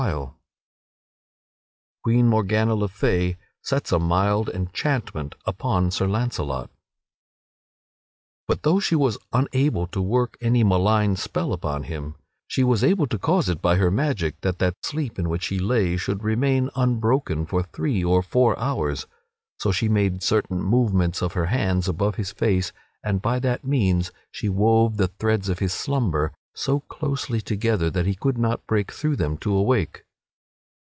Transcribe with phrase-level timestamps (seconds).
[0.01, 0.33] [Sidenote:
[2.03, 6.71] Queen Morgana le Fay sets a mild enchantment upon Sir Launcelot]
[8.47, 12.15] But though she was unable to work any malign spell upon him,
[12.47, 15.59] she was able to cause it by her magic that that sleep in which he
[15.59, 19.05] lay should remain unbroken for three or four hours.
[19.59, 22.71] So she made certain movements of her hands above his face
[23.03, 28.05] and by that means she wove the threads of his slumber so closely together that
[28.05, 30.03] he could not break through them to awake.